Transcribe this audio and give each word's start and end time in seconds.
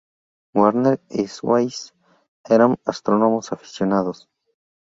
Warner 0.55 0.99
y 1.11 1.27
Swasey 1.27 1.91
eran 2.49 2.79
astrónomos 2.85 3.51
aficionados. 3.51 4.27